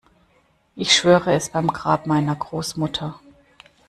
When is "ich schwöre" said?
0.75-1.31